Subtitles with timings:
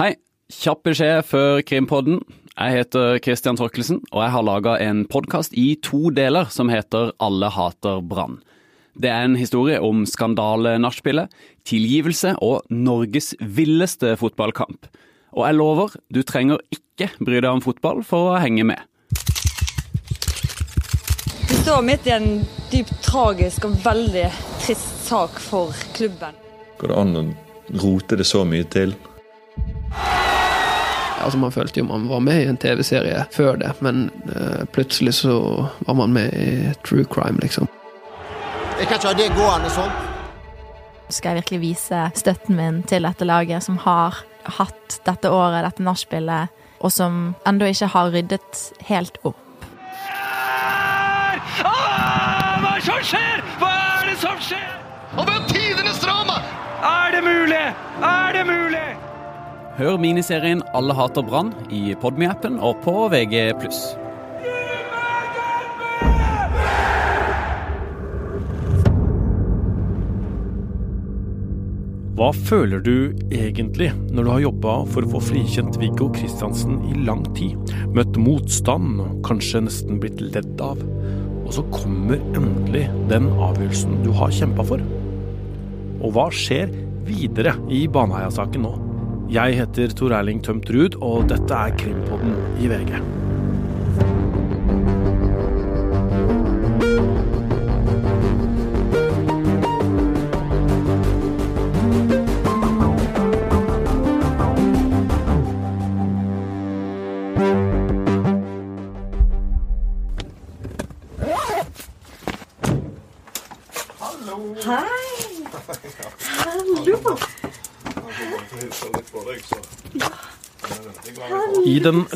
[0.00, 0.14] Hei.
[0.48, 2.22] Kjapp beskjed før Krimpodden.
[2.54, 7.10] Jeg heter Christian Torkelsen, og jeg har laga en podkast i to deler som heter
[7.20, 8.38] Alle hater Brann.
[8.96, 11.28] Det er en historie om skandale-nachspielet,
[11.68, 14.88] tilgivelse og Norges villeste fotballkamp.
[15.36, 18.80] Og jeg lover, du trenger ikke bry deg om fotball for å henge med.
[21.44, 22.30] Vi står midt i en
[22.72, 24.26] dypt tragisk og veldig
[24.64, 26.40] trist sak for klubben.
[26.80, 27.28] Går det an å
[27.84, 28.96] rote det så mye til?
[31.20, 35.14] Altså Man følte jo man var med i en TV-serie før det, men uh, plutselig
[35.20, 35.34] så
[35.84, 37.68] var man med i true crime, liksom.
[38.80, 39.92] Jeg kan ikke ha det gående sånn.
[41.10, 44.22] Skal jeg virkelig vise støtten min til dette laget, som har
[44.56, 46.48] hatt dette året, dette nachspielet,
[46.80, 49.36] og som ennå ikke har ryddet helt opp?
[51.66, 53.44] Ah, hva er det som skjer?
[53.60, 54.72] Hva er det som skjer?
[55.18, 56.40] Og ved tidenes drama!
[56.80, 57.64] Er det mulig?
[58.00, 58.88] Er det mulig?
[59.80, 63.46] Hør miniserien Alle hater Brann i Podme-appen og på VG+.
[72.18, 77.00] Hva føler du egentlig når du har jobba for å få frikjent Viggo Kristiansen i
[77.08, 77.72] lang tid?
[77.96, 80.84] Møtt motstand og kanskje nesten blitt ledd av.
[81.46, 84.84] Og så kommer endelig den avgjørelsen du har kjempa for.
[86.04, 86.68] Og hva skjer
[87.08, 88.76] videre i Baneheia-saken nå?
[89.30, 92.96] Jeg heter Tor Erling Tømt Ruud, og dette er Krimpodden i VG.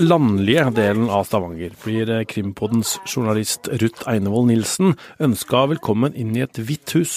[0.04, 6.58] Landlige delen av Stavanger blir Krimpoddens journalist Ruth Einevold Nilsen ønska velkommen inn i et
[6.60, 7.14] hvitt hus.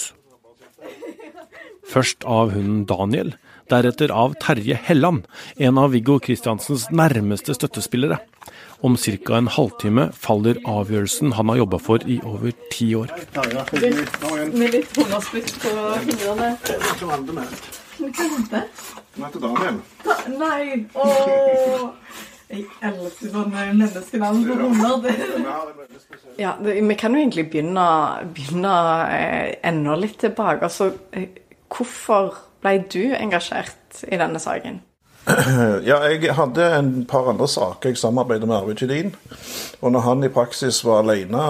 [1.88, 3.34] Først av hunden Daniel,
[3.68, 5.26] deretter av Terje Helland,
[5.56, 8.20] en av Viggo Kristiansens nærmeste støttespillere.
[8.80, 9.36] Om ca.
[9.36, 13.12] en halvtime faller avgjørelsen han har jobba for i over ti år.
[13.34, 15.74] Med litt hungersplitt på
[16.06, 16.54] fingrene.
[19.18, 19.80] Hva heter Daniel.
[20.04, 21.88] Da, nei, åh.
[22.78, 25.08] Elsker sånne menneskenavn på hunder.
[26.38, 27.86] Ja, vi kan jo egentlig begynne,
[28.34, 28.74] begynne
[29.14, 30.68] eh, enda litt tilbake.
[30.68, 31.40] Altså, eh,
[31.72, 34.82] hvorfor ble du engasjert i denne saken?
[35.88, 39.10] Ja, jeg hadde en par andre saker jeg samarbeidet med Arvid Kjedin.
[39.84, 41.42] Og når han i praksis var alene,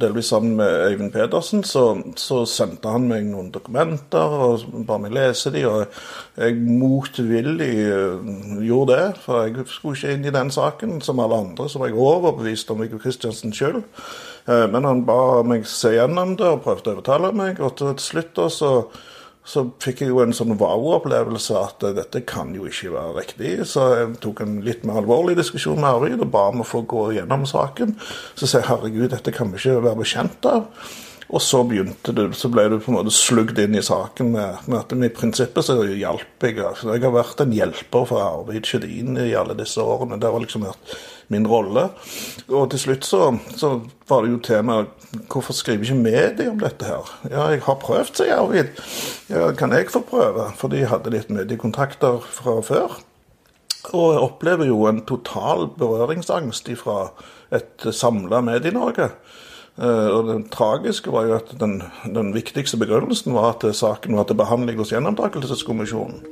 [0.00, 1.84] delvis sammen med Øyvind Pedersen, så,
[2.16, 5.86] så sendte han meg noen dokumenter og ba meg lese de, og
[6.40, 7.72] jeg motvillig
[8.66, 9.08] gjorde det.
[9.22, 10.98] For jeg skulle ikke inn i den saken.
[11.04, 13.82] Som alle andre så var jeg overbevist om Viggo Kristiansen sjøl.
[14.46, 18.34] Men han ba meg se gjennom det og prøvde å overtale meg, og til slutt
[18.36, 18.72] da så
[19.44, 23.54] så fikk jeg jo en sånn wow-opplevelse at dette kan jo ikke være riktig.
[23.68, 26.80] Så jeg tok en litt mer alvorlig diskusjon med Arvid og ba om å få
[26.88, 27.92] gå gjennom saken.
[28.40, 30.70] Så sa jeg herregud, dette kan vi ikke være bekjent av.
[31.34, 34.66] Og så begynte du, så ble du på en måte slugd inn i saken med,
[34.68, 36.58] med at i prinsippet så hjalp jeg.
[36.60, 40.20] Altså, jeg har vært en hjelper for Arvid Sjødin i alle disse årene.
[40.20, 40.94] Det har liksom vært
[41.32, 41.88] min rolle.
[42.48, 43.26] Og til slutt så,
[43.56, 43.76] så
[44.08, 47.10] var det jo temaet hvorfor skriver ikke media om dette her?
[47.30, 48.72] Ja, jeg har prøvd, sier Arvid.
[49.30, 50.50] Ja, kan jeg få prøve?
[50.58, 52.98] For de hadde litt mediekontakter fra før.
[53.92, 57.10] Og jeg opplever jo en total berøringsangst fra
[57.54, 59.10] et samla Medie-Norge.
[59.76, 64.38] Og Det tragiske var jo at den, den, viktigste begrunnelsen var at saken var til
[64.38, 66.22] behandling hos Gjennomtakelseskommisjonen.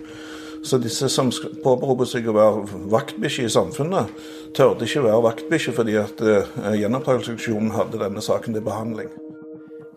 [0.63, 1.33] Så disse som
[1.65, 4.13] påberoper seg å være vaktbikkje i samfunnet,
[4.55, 9.11] tørde ikke være vaktbikkje fordi at Gjennomtakelseskommisjonen hadde denne saken til behandling.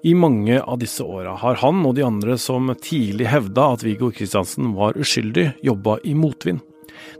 [0.06, 4.12] I mange av disse åra har han og de andre som tidlig hevda at Viggo
[4.14, 6.62] Kristiansen var uskyldig, jobba i motvind.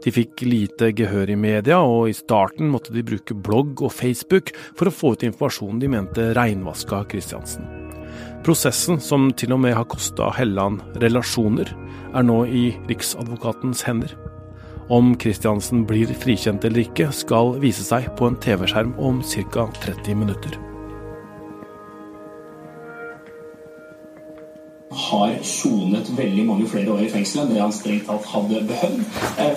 [0.04, 4.54] De fikk lite gehør i media, og i starten måtte de bruke blogg og Facebook
[4.78, 7.66] for å få ut informasjonen de mente reinvaska Kristiansen.
[8.44, 11.72] Prosessen, som til og med har kosta Helland relasjoner,
[12.16, 14.12] er nå i Riksadvokatens hender.
[14.92, 19.66] Om Kristiansen blir frikjent eller ikke, skal vise seg på en TV-skjerm om ca.
[19.82, 20.54] 30 minutter.
[24.96, 29.02] Har sonet veldig mange flere år i fengsel enn det han strengt tatt hadde behøvd.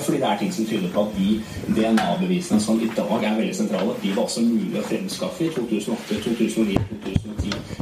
[0.06, 1.30] Fordi det er ting som tyder på at de
[1.78, 6.22] DNA-bevisene som i dag er veldig sentrale, de var også mulig å fremskaffe i 2008,
[6.28, 6.78] 2009,
[7.08, 7.80] 2010.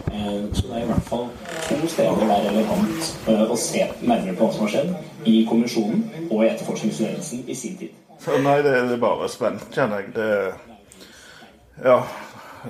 [0.54, 1.27] Så det er i hvert fall
[1.68, 5.42] to steder det er relevant eh, å se nærmere på hva som har skjedd i
[5.50, 7.95] kommisjonen og i etterforskningsledelsen i sin tid.
[8.24, 10.13] Så nei, det er bare spent, kjenner jeg.
[10.15, 10.30] Det,
[11.86, 12.00] ja,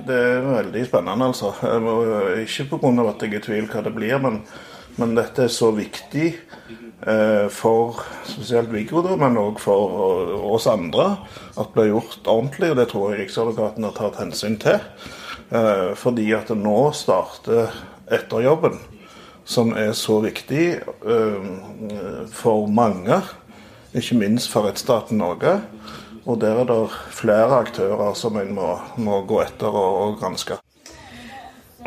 [0.08, 1.54] det er veldig spennende, altså.
[1.62, 1.94] Jeg må,
[2.44, 3.06] ikke pga.
[3.08, 4.42] at jeg er i tvil hva det blir, men,
[4.98, 6.28] men dette er så viktig
[7.06, 11.12] eh, for spesielt Viggo, men òg for oss andre,
[11.54, 12.72] at det blir gjort ordentlig.
[12.74, 14.82] Og det tror jeg Riksadvokaten har tatt hensyn til.
[15.54, 17.72] Eh, fordi at det nå starter
[18.12, 18.80] etterjobben,
[19.48, 21.52] som er så viktig eh,
[22.34, 23.22] for mange.
[23.96, 25.60] Ikke minst for rettsstaten Norge.
[26.28, 26.82] Og der er det
[27.16, 30.58] flere aktører som en må, må gå etter og, og granske.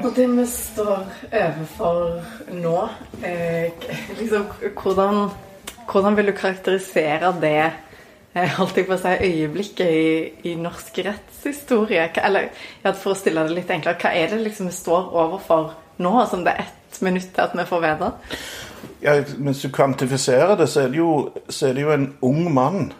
[0.00, 2.22] Og det vi står overfor
[2.56, 2.76] nå,
[3.26, 3.72] eh,
[4.18, 4.46] liksom,
[4.82, 5.28] hvordan,
[5.92, 7.56] hvordan, vil du karakterisere det
[8.34, 10.14] eh, holdt jeg på å si, øyeblikket i,
[10.48, 12.08] i norsk rettshistorie?
[12.24, 12.48] Eller
[12.84, 16.14] ja, for å stille det litt enklere, hva er det liksom vi står overfor nå,
[16.30, 18.10] som det er ett minutt til at vi får vite?
[19.04, 21.12] Ja, Hvis du kvantifiserer det, så er det jo,
[21.44, 22.92] er det jo en ung mann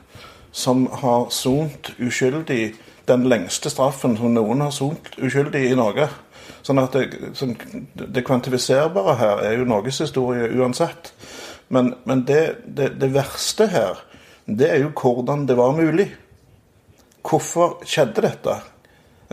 [0.52, 2.74] som har sont uskyldig
[3.08, 6.08] den lengste straffen som noen har sont uskyldig i Norge.
[6.70, 7.56] Sånn at det, sånn,
[7.98, 11.08] det kvantifiserbare her er jo Norges historie uansett.
[11.66, 13.98] Men, men det, det, det, verste her,
[14.46, 16.06] det er jo hvordan det var mulig.
[17.26, 18.54] Hvorfor skjedde dette?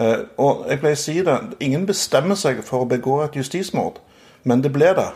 [0.02, 4.02] Eh, og jeg pleier å si det, ingen bestemmer seg for å begå et justismord,
[4.42, 5.12] men det ble det.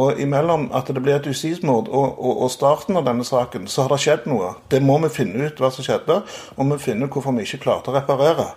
[0.00, 3.84] Og imellom at det ble et justismord og, og, og, starten av denne saken, så
[3.84, 4.54] har det skjedd noe.
[4.72, 6.22] Det må vi finne ut hva som skjedde,
[6.56, 8.54] og vi finner ut hvorfor vi ikke klarte å reparere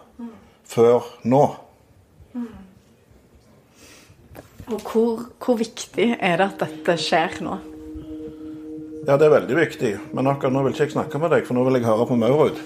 [0.71, 1.43] før nå.
[4.65, 7.57] Og hvor, hvor, viktig er det at dette skjer nå?
[9.05, 9.91] Ja, det er veldig viktig.
[10.17, 12.17] Men akkurat nå vil ikke jeg snakke med deg, for nå vil jeg høre på
[12.17, 12.63] Maurud.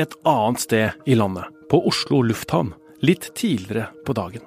[0.00, 2.72] et annet sted i landet, på Oslo lufthavn,
[3.04, 4.44] litt tidligere på dagen.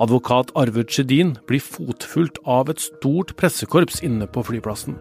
[0.00, 4.96] Advokat Arvid Sjødin blir fotfulgt av et stort pressekorps inne på flyplassen.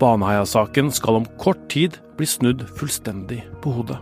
[0.00, 4.00] Baneheia-saken skal om kort tid bli snudd fullstendig på hodet.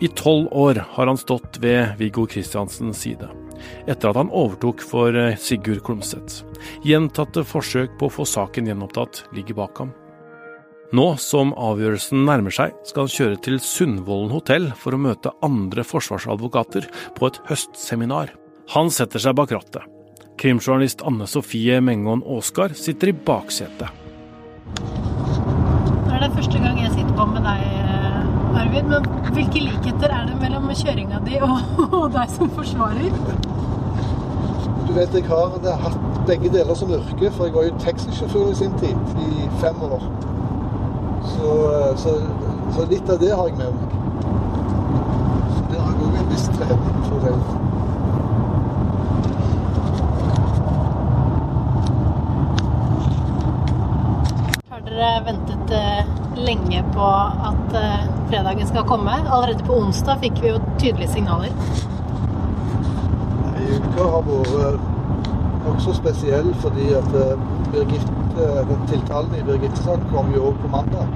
[0.00, 3.26] I tolv år har han stått ved Viggo Kristiansens side,
[3.90, 6.44] etter at han overtok for eh, Sigurd Klumseth.
[6.86, 9.90] Gjentatte forsøk på å få saken gjenopptatt ligger bak ham.
[10.94, 15.84] Nå som avgjørelsen nærmer seg, skal han kjøre til Sundvolden hotell for å møte andre
[15.84, 16.86] forsvarsadvokater
[17.18, 18.32] på et høstseminar.
[18.74, 19.84] Han setter seg bak rattet.
[20.38, 23.88] Krimjournalist Anne Sofie Mengon Aasgaard sitter i baksetet.
[26.04, 28.90] Det er det første gang jeg sitter på med deg, eh, Arvid.
[28.90, 31.54] Men hvilke likheter er det mellom kjøringa di og,
[31.98, 33.08] og deg som forsvarer?
[34.88, 35.56] Du vet, Jeg har
[35.86, 39.80] hatt begge deler som yrke, for jeg var jo taxisjåfør i sin tid, i fem
[39.88, 40.04] år.
[41.32, 42.18] Så, eh, så,
[42.76, 43.96] så, litt av det har jeg med meg.
[45.56, 47.02] Så der har jeg òg en viss trening.
[47.08, 47.67] for det.
[55.26, 57.08] Ventet eh, lenge på
[57.50, 59.16] at eh, fredagen skal komme?
[59.26, 61.54] Allerede på onsdag fikk vi jo tydelige signaler.
[63.46, 64.88] Nei, Uka har vært
[65.66, 67.12] nokså spesiell fordi at
[67.72, 68.18] Birgitte
[68.68, 71.06] den tiltalen i Birgitte-saken kom jo òg på mandag.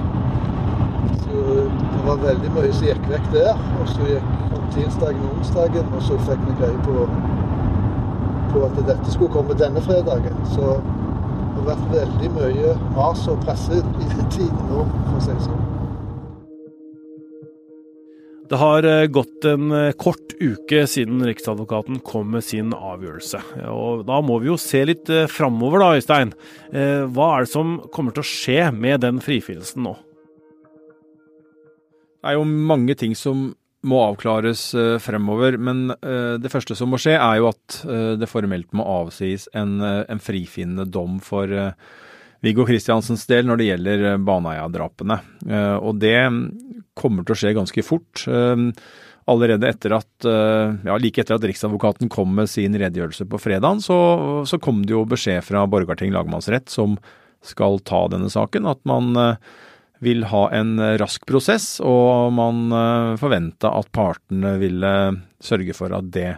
[1.23, 3.61] Så det var veldig mye som gikk vekk der.
[3.79, 7.07] Og så gikk kom tirsdagen og onsdagen, og så fikk vi greie på,
[8.51, 10.35] på, at dette skulle komme denne fredagen.
[10.55, 10.75] Så
[11.67, 15.63] vært veldig mye mas og presse i tiden nå, for å si det sånn.
[18.53, 23.39] Det har eh, gått en eh, kort uke siden Riksadvokaten kom med sin avgjørelse.
[23.71, 26.35] Og da må vi jo se litt eh, framover da, Øystein.
[26.73, 29.95] Hva er det som kommer til å skje med den frifinnelsen nå?
[32.23, 33.49] Det er jo mange ting som
[33.83, 34.69] må avklares
[35.03, 35.89] fremover, men
[36.41, 37.77] det første som må skje, er jo at
[38.19, 41.51] det formelt må avsies en, en frifinnende dom for
[42.43, 45.19] Viggo Kristiansens del når det gjelder Baneheia-drapene.
[45.83, 46.17] Og det
[46.95, 48.23] kommer til å skje ganske fort.
[49.29, 53.79] Allerede etter at, eh, ja, like etter at Riksadvokaten kom med sin redegjørelse på fredag,
[53.85, 53.97] så,
[54.47, 56.97] så, kom det jo beskjed fra Borgarting lagmannsrett, som
[57.43, 59.53] skal ta denne saken, at man eh,
[60.03, 64.93] vil ha en rask prosess, og man eh, forventa at partene ville
[65.43, 66.29] sørge for at det,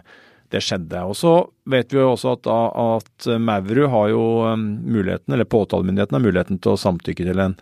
[0.54, 1.02] det skjedde.
[1.06, 1.34] Og Så
[1.68, 4.24] vet vi jo også at, at Maurud har jo
[4.56, 7.60] muligheten, eller påtalemyndigheten har muligheten til å samtykke til en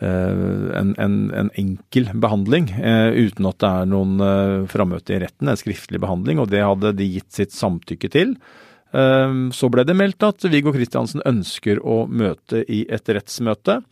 [0.00, 5.18] Eh, en, en, en, enkel behandling, eh, uten at det er noen eh, frammøte i
[5.24, 8.38] retten, en skriftlig behandling, og det hadde de gitt sitt samtykke til.
[8.88, 13.82] Så ble det meldt at Viggo Kristiansen ønsker å møte i et rettsmøte.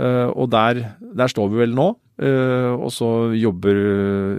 [0.00, 1.92] Eh, og der, der står vi vel nå.
[2.22, 3.78] Eh, og så jobber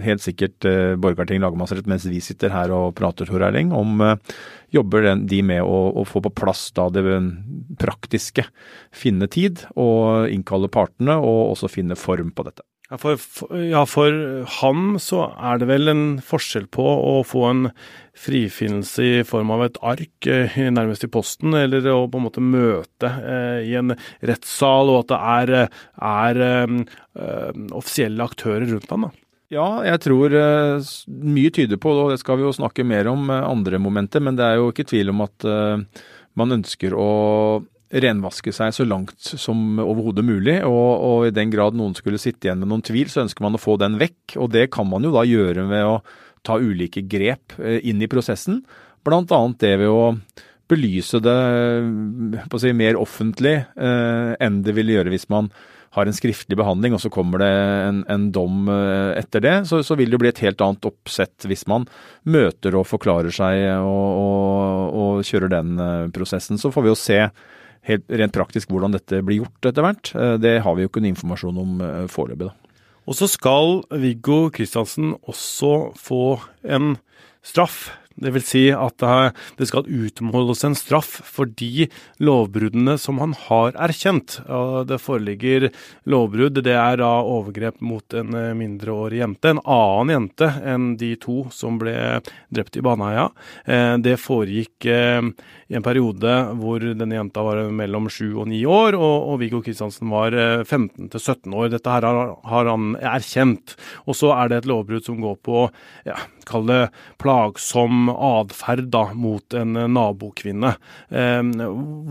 [0.06, 0.66] helt sikkert
[1.02, 4.04] Borgarting lagmannsrett mens vi sitter her og prater, Tor Erling, om
[4.74, 7.04] jobber de med å, å, få på plass da det
[7.82, 8.48] praktiske.
[8.94, 12.66] Finne tid og innkalle partene, og også finne form på dette.
[12.94, 13.18] Ja for,
[13.58, 14.16] ja, for
[14.60, 17.64] han så er det vel en forskjell på å få en
[18.14, 22.44] frifinnelse i form av et ark eh, nærmest i posten, eller å på en måte
[22.46, 25.56] møte eh, i en rettssal, og at det er,
[26.12, 26.78] er eh,
[27.18, 29.10] eh offisielle aktører rundt ham.
[29.10, 29.12] da.
[29.58, 30.94] Ja, jeg tror uh,
[31.34, 34.46] mye tyder på, og det skal vi jo snakke mer om andre momenter, men det
[34.46, 35.50] er jo ikke tvil om at
[36.38, 37.10] man ønsker å
[37.92, 40.60] renvaske seg så langt som overhodet mulig.
[40.68, 43.58] Og, og, i den grad noen skulle sitte igjen med noen tvil, så ønsker man
[43.58, 44.38] å få den vekk.
[44.40, 46.00] Og det kan man jo da gjøre ved å
[46.44, 48.64] ta ulike grep eh, inn i prosessen.
[49.04, 50.16] Annet det ved å
[50.72, 51.38] belyse det
[52.48, 55.52] å si, mer offentlig eh, enn det vil gjøre hvis man
[55.94, 57.50] har en skriftlig behandling, og så kommer det
[57.86, 61.46] en, en dom eh, etter det, så, så, vil det bli et helt annet oppsett
[61.50, 61.86] hvis man
[62.26, 66.58] møter og forklarer seg og, og, og kjører den eh, prosessen.
[66.58, 67.20] Så får vi jo se
[67.88, 70.12] helt rent praktisk hvordan dette blir gjort etter hvert.
[70.16, 72.52] Eh, det har vi jo ikke noe informasjon om eh, foreløpig.
[73.04, 76.24] Og så skal Viggo Kristiansen også få
[76.64, 76.96] en
[77.44, 79.04] straff det vil si at
[79.58, 81.88] det skal utmåles en straff for de
[82.24, 84.40] lovbruddene som han har erkjent.
[84.88, 85.70] Det foreligger
[86.10, 86.62] lovbrudd.
[86.64, 89.54] Det er da overgrep mot en eh, mindreårig jente.
[89.54, 91.96] En annen jente enn de to som ble
[92.54, 93.30] drept i Baneheia.
[93.66, 95.22] Eh, det foregikk eh,
[95.74, 100.12] i en periode hvor denne jenta var mellom sju og ni år, og Viggo Kristiansen
[100.14, 101.72] var 15 til 17 år.
[101.74, 103.76] Dette her har han erkjent.
[104.06, 105.66] Og så er det et lovbrudd som går på
[106.06, 106.82] ja, kall det
[107.22, 110.76] plagsom atferd mot en nabokvinne.
[111.10, 111.54] Ehm,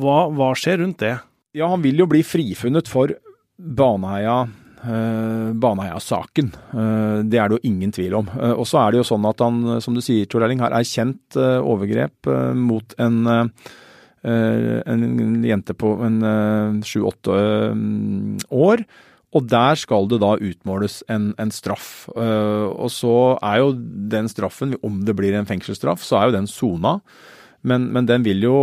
[0.01, 1.19] hva, hva, skjer rundt det?
[1.53, 3.13] Ja, Han vil jo bli frifunnet for
[3.59, 4.49] Baneheia.
[4.83, 6.49] Uh, Baneheia-saken.
[6.73, 8.33] Uh, det er det jo ingen tvil om.
[8.57, 11.39] Og så er det jo sånn at han, som du sier, Tor Erling, har erkjent
[11.39, 12.27] overgrep
[12.59, 13.21] mot en,
[14.25, 16.19] en jente på en
[16.83, 17.39] sju-åtte
[18.51, 18.85] år.
[19.33, 22.05] Og der skal det da utmåles en, en straff.
[22.13, 23.71] Uh, og så er jo
[24.13, 26.99] den straffen, om det blir en fengselsstraff, så er jo den sona.
[27.63, 28.57] Men, men, den vil jo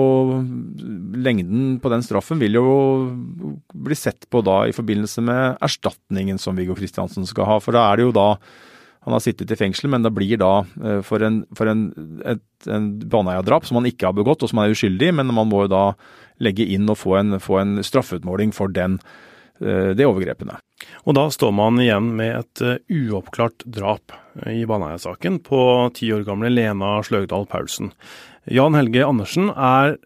[1.16, 2.72] Lengden på den straffen vil jo
[3.72, 7.56] bli sett på da i forbindelse med erstatningen som Viggo Kristiansen skal ha.
[7.64, 8.34] For da er det jo da
[9.08, 11.88] Han har sittet i fengsel, men det blir da uh, for en, for en,
[12.28, 15.48] et, en Baneheia-drap som han ikke har begått, og som han er uskyldig, men man
[15.50, 15.84] må jo da
[16.44, 19.29] legge inn og få en, få en straffeutmåling for den Eh,
[19.60, 20.58] de overgrepene.
[21.08, 24.14] Og da står man igjen med et eh, uoppklart drap
[24.44, 25.62] eh, i Baneheia-saken på
[25.98, 27.92] ti år gamle Lena Sløgdal Paulsen.
[28.50, 29.98] Jan Helge Andersen er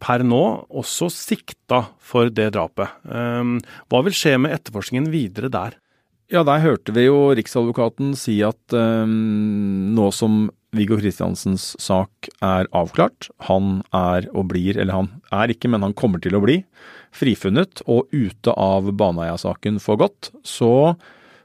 [0.00, 2.88] per nå også sikta for det drapet.
[3.04, 5.74] Hva vil skje med etterforskningen videre der?
[6.32, 10.46] Ja, der hørte vi jo Riksadvokaten si at um, nå som
[10.76, 15.96] Viggo Kristiansens sak er avklart, han er og blir, eller han er ikke, men han
[15.98, 16.60] kommer til å bli,
[17.16, 20.94] frifunnet og ute av Baneheia-saken for godt, så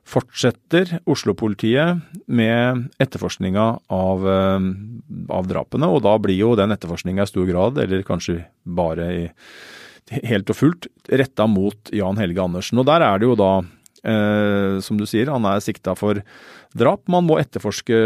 [0.05, 4.67] fortsetter Oslo-politiet med etterforskninga av, eh,
[5.33, 5.89] av, drapene.
[5.89, 9.25] Og da blir jo den etterforskninga i stor grad, eller kanskje bare i,
[10.29, 12.77] helt og fullt, retta mot Jan Helge Andersen.
[12.77, 13.63] Og der er det jo da,
[14.05, 16.21] eh, som du sier, han er sikta for
[16.75, 17.03] drap.
[17.11, 17.97] Man må etterforske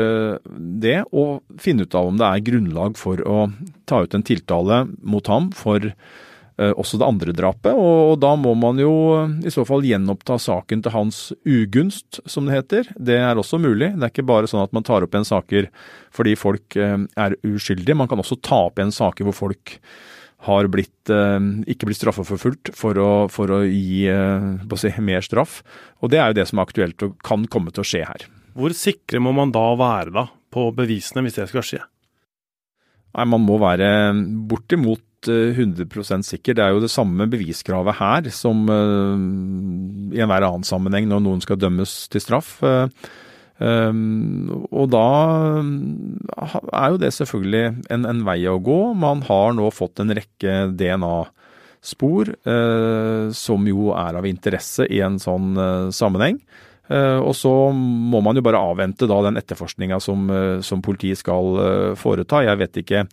[0.81, 3.49] det og finne ut av om det er grunnlag for å
[3.89, 5.91] ta ut en tiltale mot ham for
[6.59, 8.91] Eh, også det andre drapet, og da må man jo
[9.47, 12.89] i så fall gjenoppta saken til hans ugunst, som det heter.
[12.99, 13.93] Det er også mulig.
[13.95, 15.69] Det er ikke bare sånn at man tar opp igjen saker
[16.15, 17.95] fordi folk eh, er uskyldige.
[17.95, 19.77] Man kan også ta opp igjen saker hvor folk
[20.47, 24.07] har blitt, eh, ikke blitt straffeforfulgt for å, for å gi
[24.79, 25.59] si, mer straff.
[25.99, 28.27] Og det er jo det som er aktuelt og kan komme til å skje her.
[28.55, 31.83] Hvor sikre må man da være da på bevisene hvis det skal skje?
[33.17, 34.13] Nei, Man må være
[34.49, 36.55] bortimot 100 eh, sikker.
[36.55, 41.59] Det er jo det samme beviskravet her som i enhver annen sammenheng når noen skal
[41.59, 42.61] dømmes til straff.
[43.59, 45.05] Uh, um, og da
[46.79, 48.79] er jo det selvfølgelig en, en, vei å gå.
[48.97, 55.19] Man har nå fått en rekke DNA-spor uh, som jo er av interesse i en
[55.21, 55.53] sånn
[55.95, 56.39] sammenheng.
[56.89, 61.21] Eh, og så må man jo bare avvente da den etterforskninga som, eh, som politiet
[61.21, 62.43] skal eh, foreta.
[62.45, 63.03] Jeg vet ikke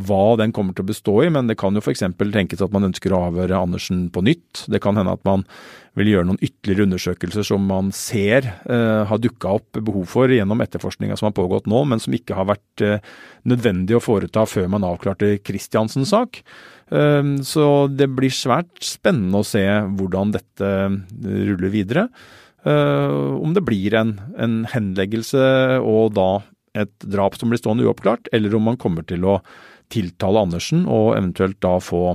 [0.00, 2.04] hva den kommer til å bestå i, men det kan jo f.eks.
[2.16, 4.64] tenkes at man ønsker å avhøre Andersen på nytt.
[4.72, 5.44] Det kan hende at man
[5.98, 10.64] vil gjøre noen ytterligere undersøkelser som man ser eh, har dukka opp behov for gjennom
[10.64, 13.02] etterforskninga som har pågått nå, men som ikke har vært eh,
[13.48, 16.40] nødvendig å foreta før man avklarte Kristiansens sak.
[16.88, 19.66] Eh, så det blir svært spennende å se
[19.98, 20.72] hvordan dette
[21.20, 22.08] ruller videre.
[22.62, 25.42] Om det blir en, en henleggelse
[25.82, 26.28] og da
[26.78, 29.40] et drap som blir stående uoppklart, eller om man kommer til å
[29.92, 32.14] tiltale Andersen og eventuelt da få,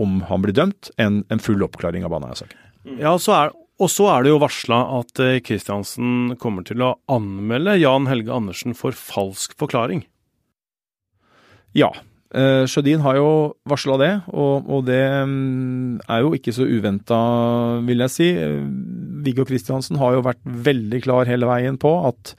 [0.00, 2.58] om han blir dømt, en, en full oppklaring av Baneheia-saken.
[2.98, 7.76] Ja, så er, og så er det jo varsla at Kristiansen kommer til å anmelde
[7.78, 10.02] Jan Helge Andersen for falsk forklaring.
[11.76, 11.92] Ja.
[12.32, 13.30] Eh, Sjødin har jo
[13.68, 17.18] varsla det, og, og, det mm, er jo ikke så uventa,
[17.84, 18.28] vil jeg si.
[19.22, 22.34] Viggo Kristiansen har jo vært veldig klar hele veien på at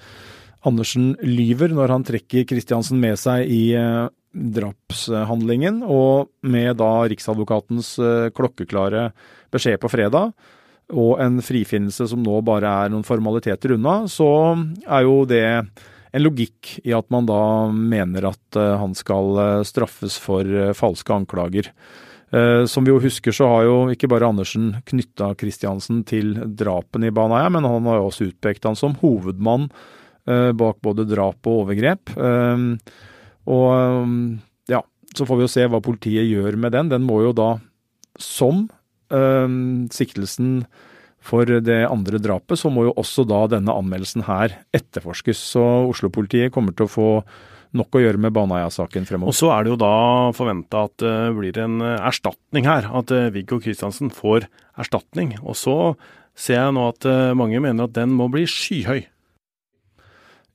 [0.67, 7.97] Andersen lyver når han trekker Kristiansen med seg i eh, drapshandlingen, og med da Riksadvokatens
[7.99, 9.09] eh, klokkeklare
[9.53, 10.31] beskjed på fredag,
[10.93, 14.29] og en frifinnelse som nå bare er noen formaliteter unna, så
[14.87, 15.43] er jo det
[16.13, 20.47] en logikk i at man da mener at eh, han skal straffes for
[20.79, 21.73] falske anklager.
[22.65, 27.13] Som vi jo husker, så har jo ikke bare Andersen knytta Kristiansen til drapene i
[27.13, 29.67] Baneheia, men han har jo også utpekt han som hovedmann
[30.57, 32.15] bak både drap og overgrep.
[33.53, 33.69] Og
[34.71, 34.81] ja,
[35.13, 36.89] så får vi jo se hva politiet gjør med den.
[36.95, 37.51] Den må jo da,
[38.17, 38.65] som
[39.93, 40.63] siktelsen
[41.23, 45.37] for det andre drapet, så må jo også da denne anmeldelsen her etterforskes.
[45.53, 45.61] Så
[45.91, 47.09] Oslo-politiet kommer til å få
[47.77, 49.33] nok å gjøre med Baneheia-saken fremover.
[49.33, 49.93] Og så er det jo da
[50.37, 52.89] forventa at det blir en erstatning her.
[52.93, 54.47] At eh, Viggo Kristiansen får
[54.79, 55.35] erstatning.
[55.41, 55.77] Og så
[56.37, 59.01] ser jeg nå at eh, mange mener at den må bli skyhøy.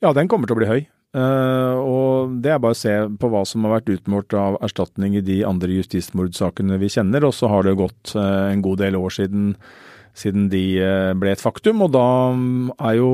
[0.05, 0.81] Ja, den kommer til å bli høy.
[1.17, 5.17] Uh, og Det er bare å se på hva som har vært utmålt av erstatning
[5.17, 7.27] i de andre justismordsakene vi kjenner.
[7.27, 9.55] Og så har det gått uh, en god del år siden,
[10.19, 11.83] siden de uh, ble et faktum.
[11.87, 13.13] Og da um, er jo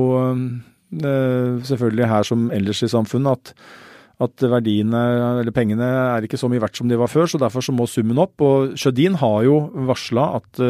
[0.95, 3.49] selvfølgelig her som ellers i samfunnet at,
[4.23, 5.01] at verdiene,
[5.41, 7.27] eller pengene, er ikke så mye verdt som de var før.
[7.31, 8.39] Så derfor så må summen opp.
[8.45, 9.57] Og Sjødin har jo
[9.89, 10.63] varsla at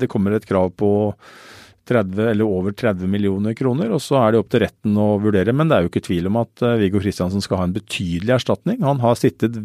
[0.00, 0.90] det kommer et krav på
[1.90, 5.54] 30 eller over 30 millioner kroner, og så er det opp til retten å vurdere.
[5.56, 8.36] Men det er jo ikke tvil om at eh, Viggo Kristiansen skal ha en betydelig
[8.38, 8.82] erstatning.
[8.86, 9.58] Han har sittet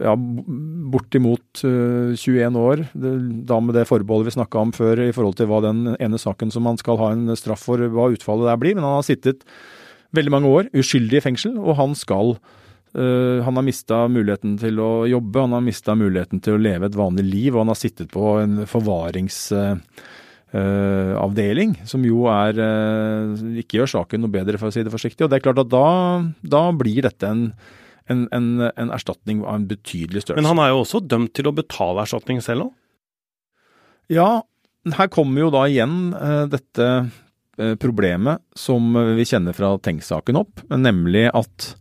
[0.00, 5.38] ja, bortimot 21 eh, år, da med det forbeholdet vi snakka om før i forhold
[5.38, 8.62] til hva den ene saken som han skal ha en straff for, hva utfallet der
[8.62, 8.78] blir.
[8.78, 9.46] Men han har sittet
[10.16, 12.36] veldig mange år uskyldig i fengsel, og han skal
[12.90, 16.88] Uh, han har mista muligheten til å jobbe, han har mista muligheten til å leve
[16.88, 19.44] et vanlig liv, og han har sittet på en forvarings...
[19.54, 19.76] Uh,
[20.50, 24.90] Uh, avdeling, som jo er uh, ikke gjør saken noe bedre, for å si det
[24.90, 25.22] forsiktig.
[25.22, 25.84] Og det er klart at da,
[26.42, 27.44] da blir dette en,
[28.10, 30.42] en, en, en, erstatning av en betydelig størrelse.
[30.42, 32.72] Men han er jo også dømt til å betale erstatning selv òg?
[34.10, 34.26] Ja,
[34.98, 36.90] her kommer jo da igjen uh, dette
[37.82, 41.74] problemet som vi kjenner fra Tenk-saken opp, nemlig at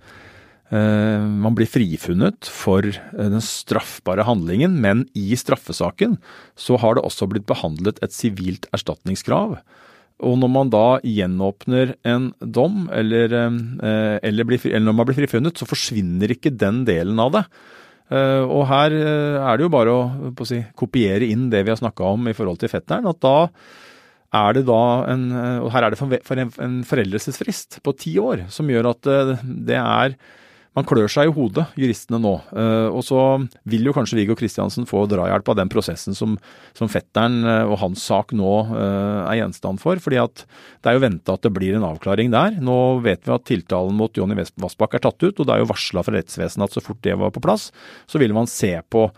[0.70, 6.20] Eh, man blir frifunnet for eh, den straffbare handlingen, men i straffesaken
[6.60, 9.58] så har det også blitt behandlet et sivilt erstatningskrav.
[10.20, 15.22] Og når man da gjenåpner en dom, eller, eh, eller, blir, eller, når man blir
[15.24, 17.46] frifunnet, så forsvinner ikke den delen av det.
[18.10, 22.08] Og her er det jo bare å, å si, kopiere inn det vi har snakka
[22.10, 23.06] om i forhold til fetteren.
[23.06, 23.52] At da
[24.36, 25.24] er det da en
[25.66, 29.10] Og her er det for en, foreldelsesfrist på ti år, som gjør at
[29.44, 30.14] det er
[30.78, 32.36] man klør seg i hodet, juristene nå.
[32.54, 33.20] Eh, og så
[33.70, 36.36] vil jo kanskje Viggo Kristiansen få drahjelp av den prosessen som,
[36.78, 40.00] som fetteren eh, og hans sak nå eh, er gjenstand for.
[40.04, 42.62] fordi at det er jo venta at det blir en avklaring der.
[42.64, 45.72] Nå vet vi at tiltalen mot Jonny Vassbakk er tatt ut, og det er jo
[45.74, 47.70] varsla fra rettsvesenet at så fort det var på plass,
[48.08, 49.10] så ville man se på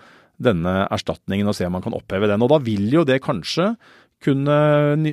[0.41, 2.41] denne erstatningen og se om man kan oppheve den.
[2.41, 3.73] Og da vil jo det kanskje
[4.21, 4.55] kunne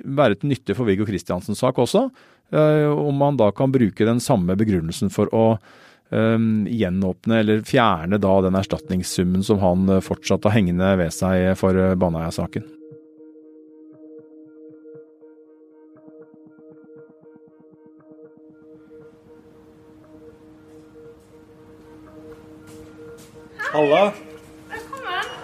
[0.05, 2.09] være til nytte for Viggo Kristiansens sak også,
[2.53, 5.47] om man da kan bruke den samme begrunnelsen for å
[6.11, 11.53] um, gjenåpne eller fjerne da den erstatningssummen som han eh, fortsatt har hengende ved seg
[11.61, 12.75] for eh, Baneheia-saken.
[23.69, 24.13] Halla.
[24.71, 25.35] Velkommen.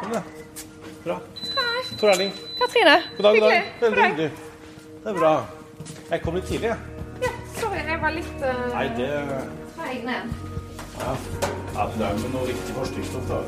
[0.00, 0.24] Kom da.
[1.04, 1.20] Bra.
[1.98, 2.32] Tor Erling.
[2.58, 3.02] Katrine.
[3.16, 3.62] God dag, god dag.
[3.80, 4.30] Veldig hyggelig.
[5.04, 5.32] Det er bra.
[6.10, 6.76] Jeg kom litt tidlig, jeg.
[7.22, 9.10] Ja, sorry, jeg var litt uh, Nei, det
[9.76, 10.32] treig ned.
[11.00, 11.12] Ja.
[11.76, 13.38] ja det er med noe riktig forskningsstoff, da.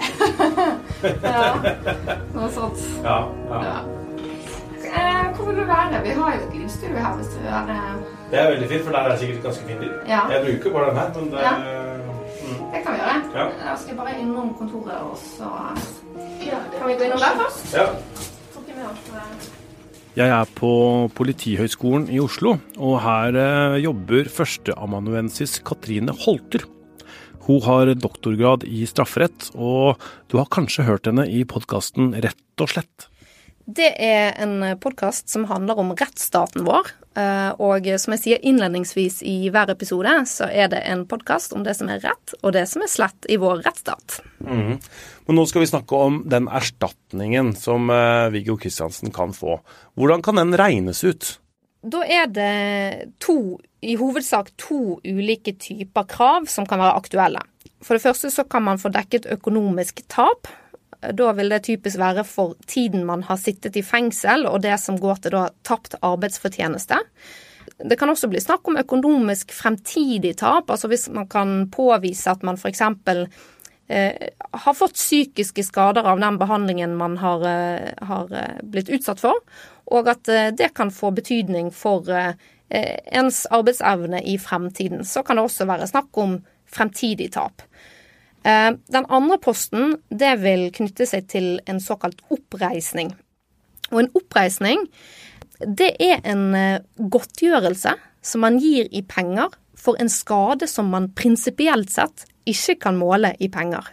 [1.26, 2.14] ja.
[2.34, 2.84] Noe sånt.
[3.04, 3.18] Ja.
[3.50, 3.60] ja.
[3.68, 3.76] ja.
[4.92, 6.02] Eh, hvor vil du være?
[6.04, 7.76] Vi har jo et lydstue her hvis du vil være
[8.30, 9.94] Det er veldig fint, for der er det sikkert ganske fin lyd.
[10.08, 10.20] Ja.
[10.32, 11.54] Jeg bruker bare den her, men det Ja.
[12.42, 12.58] mm.
[12.72, 13.16] Det kan vi gjøre.
[13.38, 13.44] Ja.
[13.64, 15.48] Da skal jeg bare innom kontoret, og så
[16.78, 17.74] Kan vi gå innom der først?
[17.74, 17.86] Ja.
[20.12, 20.68] Jeg er på
[21.16, 26.66] Politihøgskolen i Oslo, og her eh, jobber førsteamanuensis Katrine Holter.
[27.46, 29.96] Hun har doktorgrad i strafferett, og
[30.28, 33.08] du har kanskje hørt henne i podkasten Rett og slett.
[33.64, 36.92] Det er en podkast som handler om rettsstaten vår.
[37.18, 41.64] Eh, Og som jeg sier innledningsvis i hver episode, så er det en podkast om
[41.66, 44.20] det som er rett, og det som er slett i vår rettsstat.
[44.44, 44.78] Mm.
[45.26, 49.60] Men nå skal vi snakke om den erstatningen som eh, Viggo Kristiansen kan få.
[49.98, 51.36] Hvordan kan den regnes ut?
[51.82, 57.42] Da er det to, i hovedsak to ulike typer krav som kan være aktuelle.
[57.82, 60.46] For det første så kan man få dekket økonomisk tap.
[61.00, 64.98] Da vil det typisk være for tiden man har sittet i fengsel, og det som
[65.00, 67.00] går til da tapt arbeidsfortjeneste.
[67.82, 72.44] Det kan også bli snakk om økonomisk fremtidig tap, altså hvis man kan påvise at
[72.46, 72.82] man f.eks.
[73.92, 74.28] Eh,
[74.64, 79.42] har fått psykiske skader av den behandlingen man har, eh, har eh, blitt utsatt for,
[79.90, 82.34] og at eh, det kan få betydning for eh,
[82.70, 85.04] ens arbeidsevne i fremtiden.
[85.04, 86.38] Så kan det også være snakk om
[86.72, 87.66] fremtidig tap.
[88.44, 93.12] Eh, Den andre posten det vil knytte seg til en såkalt oppreisning.
[93.92, 94.86] Og en oppreisning
[95.62, 101.10] det er en eh, godtgjørelse som man gir i penger for en skade som man
[101.18, 103.86] prinsipielt sett ikke kan måle i penger.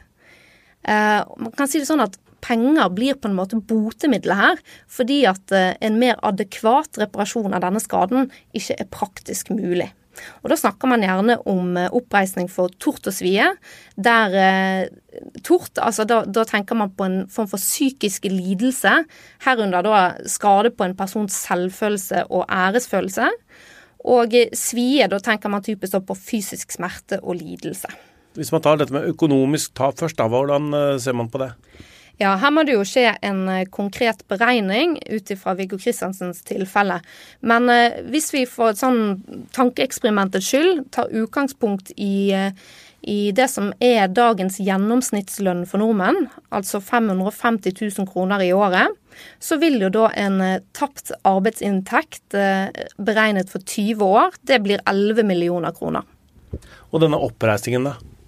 [0.81, 5.25] Eh, Man kan si det sånn at penger blir på en måte botemiddelet her, fordi
[5.27, 9.89] at en mer adekvat reparasjon av denne skaden ikke er praktisk mulig.
[10.43, 13.47] Og Da snakker man gjerne om eh, oppreisning for tort og svie.
[13.95, 19.03] Der eh, tort, altså da, da tenker man på en form for psykisk lidelse,
[19.45, 23.31] herunder da skade på en persons selvfølelse og æresfølelse.
[24.09, 27.91] Og eh, svie, da tenker man typisk på fysisk smerte og lidelse.
[28.37, 31.53] Hvis man tar dette med økonomisk tap først, da, hvordan eh, ser man på det?
[32.19, 36.97] Ja, her må det jo skje en eh, konkret beregning ut ifra Viggo Kristiansens tilfelle.
[37.39, 39.21] Men eh, hvis vi for et sånn
[39.55, 42.51] tankeeksperimentets skyld tar utgangspunkt i, eh,
[43.07, 48.91] i det som er dagens gjennomsnittslønn for nordmenn, altså 550 000 kroner i året,
[49.39, 52.35] så vil jo da en eh, tapt arbeidsinntekt
[52.99, 56.03] beregnet for 20 år, det blir 11 millioner kroner.
[56.91, 58.18] Og denne oppreisningen, da?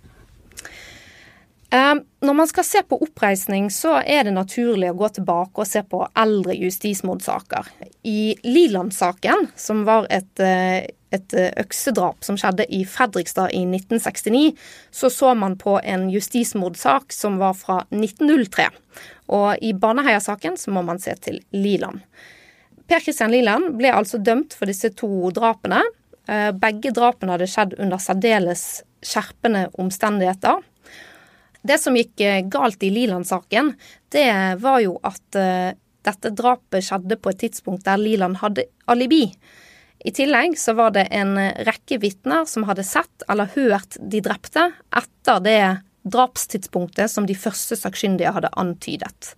[1.73, 5.67] Eh, Når man skal se på oppreisning, så er det naturlig å gå tilbake og
[5.67, 7.69] se på eldre justismordsaker.
[8.03, 14.53] I Liland-saken, som var et, eh, et eh, øksedrap som skjedde i Fredrikstad i 1969,
[14.91, 18.69] så så man på en justismordsak som var fra 1903.
[19.29, 22.01] Og i Baneheia-saken så må man se til Liland.
[22.87, 25.81] Per Christian Liland ble altså dømt for disse to drapene.
[26.27, 30.61] Eh, Begge drapene hadde skjedd under særdeles skjerpende omstendigheter.
[31.67, 33.73] Det som gikk eh, galt i Liland-saken,
[34.13, 34.27] det
[34.61, 35.73] var jo at eh,
[36.05, 39.27] dette drapet skjedde på et tidspunkt der Liland hadde alibi.
[40.01, 41.35] I tillegg så var det en
[41.67, 45.61] rekke vitner som hadde sett eller hørt de drepte etter det
[46.09, 49.35] drapstidspunktet som de første sakkyndige hadde antydet.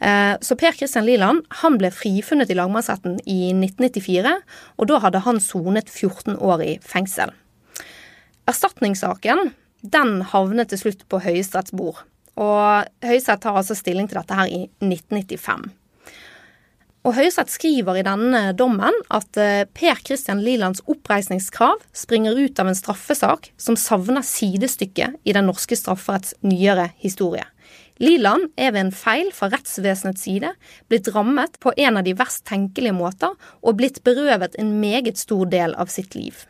[0.00, 4.32] Eh, Så Per Christian Liland han ble frifunnet i lagmannsretten i 1994,
[4.78, 7.34] og da hadde han sonet 14 år i fengsel.
[8.48, 12.02] Erstatningssaken den havnet til slutt på Høyesteretts bord.
[12.40, 15.70] Og Høyesterett tar altså stilling til dette her i 1995.
[17.00, 22.68] Og Høyesterett skriver i denne dommen at eh, Per Christian Lilands oppreisningskrav springer ut av
[22.68, 27.46] en straffesak som savner sidestykke i den norske strafferetts nyere historie.
[28.00, 30.52] Liland er ved en feil fra rettsvesenets side
[30.92, 35.48] blitt rammet på en av de verst tenkelige måter og blitt berøvet en meget stor
[35.52, 36.44] del av sitt liv.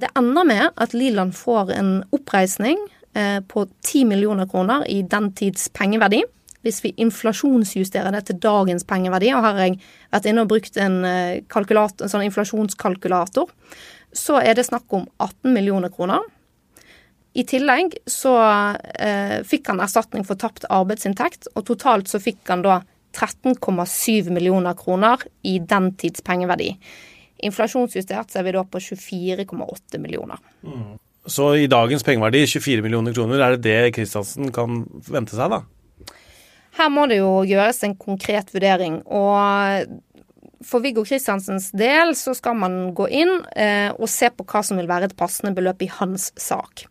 [0.00, 2.78] Det ender med at Liland får en oppreisning
[3.14, 6.22] eh, på 10 millioner kroner i den tids pengeverdi.
[6.66, 9.78] Hvis vi inflasjonsjusterer det til dagens pengeverdi, og her har jeg
[10.12, 13.48] vært inne og brukt en, eh, en sånn inflasjonskalkulator,
[14.12, 16.20] så er det snakk om 18 millioner kroner.
[17.36, 18.32] I tillegg så
[18.96, 22.80] eh, fikk han erstatning for tapt arbeidsinntekt, og totalt så fikk han da
[23.16, 26.74] 13,7 millioner kroner i den tids pengeverdi.
[27.44, 30.40] Inflasjonsjustert så er vi da på 24,8 millioner.
[31.26, 35.64] Så i dagens pengeverdi, 24 millioner kroner, er det det Kristiansen kan vente seg, da?
[36.76, 39.00] Her må det jo gjøres en konkret vurdering.
[39.08, 39.86] Og
[40.66, 44.80] for Viggo Kristiansens del så skal man gå inn eh, og se på hva som
[44.80, 46.86] vil være et passende beløp i hans sak.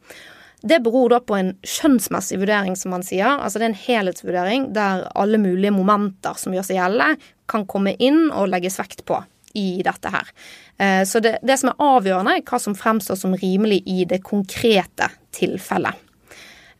[0.65, 3.37] Det beror da på en skjønnsmessig vurdering, som man sier.
[3.37, 7.93] Altså det er en helhetsvurdering der alle mulige momenter som gjør seg gjeldende, kan komme
[8.01, 9.21] inn og legges vekt på
[9.55, 10.31] i dette her.
[10.77, 14.21] Eh, så det, det som er avgjørende, er hva som fremstår som rimelig i det
[14.27, 16.03] konkrete tilfellet.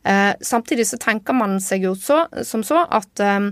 [0.06, 3.50] Eh, samtidig så tenker man seg jo så, som så at eh,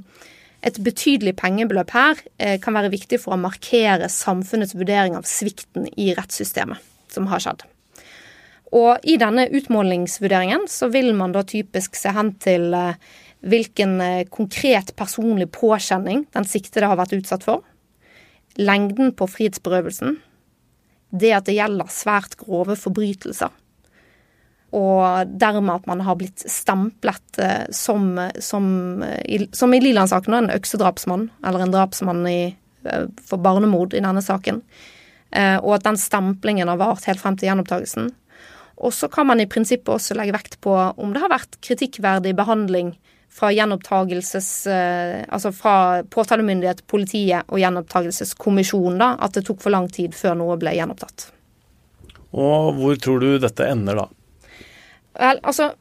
[0.64, 2.20] et betydelig pengebeløp her
[2.64, 6.80] kan være viktig for å markere samfunnets vurdering av svikten i rettssystemet
[7.12, 7.66] som har skjedd.
[8.72, 12.72] Og i denne utmålingsvurderingen så vil man da typisk se hen til
[13.44, 14.00] hvilken
[14.32, 17.60] konkret personlig påkjenning den siktede har vært utsatt for.
[18.60, 20.18] Lengden på frihetsberøvelsen.
[21.14, 23.52] Det at det gjelder svært grove forbrytelser.
[24.74, 28.66] Og dermed at man har blitt stemplet eh, som, som,
[29.54, 32.40] som i Liland-saken, en øksedrapsmann, eller en drapsmann i,
[33.22, 34.60] for barnemord i denne saken.
[35.34, 38.12] Og at den stemplingen har vart helt frem til gjenopptakelsen.
[38.82, 42.34] Og så kan man i prinsippet også legge vekt på om det har vært kritikkverdig
[42.38, 42.92] behandling
[43.34, 44.50] fra gjenopptagelses...
[44.70, 50.38] Eh, altså fra påtalemyndighet, politiet og gjenopptagelseskommisjonen, da, at det tok for lang tid før
[50.38, 51.30] noe ble gjenopptatt.
[52.34, 54.10] Og hvor tror du dette ender, da?
[55.14, 55.72] Vel, altså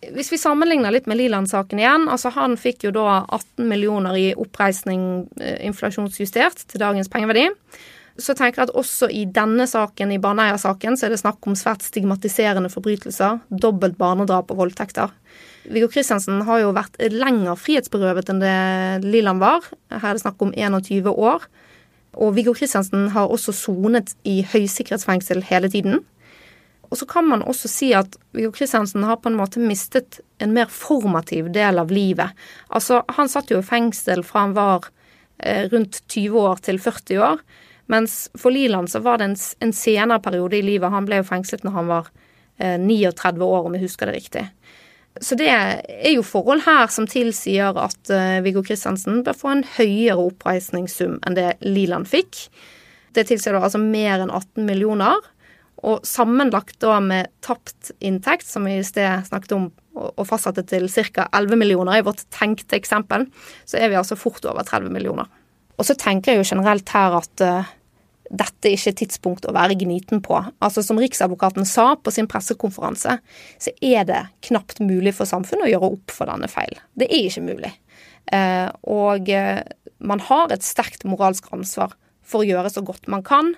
[0.00, 4.30] hvis vi sammenligner litt med Liland-saken igjen, altså han fikk jo da 18 millioner i
[4.32, 5.02] oppreisning
[5.40, 7.50] eh, inflasjonsjustert til dagens pengeverdi
[8.22, 11.56] så tenker jeg at også i denne saken, i Baneheia-saken, så er det snakk om
[11.58, 13.40] svært stigmatiserende forbrytelser.
[13.50, 15.12] Dobbelt barnedrap og voldtekter.
[15.70, 18.54] Viggo Kristiansen har jo vært lenger frihetsberøvet enn det
[19.06, 19.66] Lilland var.
[19.92, 21.44] Her er det snakk om 21 år.
[22.18, 26.00] Og Viggo Kristiansen har også sonet i høysikkerhetsfengsel hele tiden.
[26.90, 30.54] Og så kan man også si at Viggo Kristiansen har på en måte mistet en
[30.56, 32.34] mer formativ del av livet.
[32.68, 34.88] Altså, han satt jo i fengsel fra han var
[35.38, 37.44] eh, rundt 20 år til 40 år.
[37.90, 40.92] Mens for Liland så var det en, en senere periode i livet.
[40.92, 42.10] Han ble jo fengslet når han var
[42.62, 44.44] eh, 39 år, om jeg husker det riktig.
[45.18, 49.66] Så det er jo forhold her som tilsier at eh, Viggo Kristiansen bør få en
[49.74, 52.44] høyere oppreisningssum enn det Liland fikk.
[53.16, 55.18] Det tilsier da altså mer enn 18 millioner.
[55.80, 60.86] Og sammenlagt da med tapt inntekt, som vi i sted snakket om og fastsatte til
[60.88, 61.26] ca.
[61.34, 63.26] 11 millioner i vårt tenkte eksempel,
[63.68, 65.26] så er vi altså fort over 30 millioner.
[65.80, 67.42] Og så tenker jeg jo generelt her at
[68.30, 70.38] dette er ikke tidspunkt å være gniten på.
[70.62, 73.16] Altså Som Riksadvokaten sa på sin pressekonferanse,
[73.58, 76.78] så er det knapt mulig for samfunnet å gjøre opp for denne feil.
[76.94, 77.72] Det er ikke mulig.
[78.30, 79.62] Eh, og eh,
[79.98, 83.56] man har et sterkt moralsk ansvar for å gjøre så godt man kan.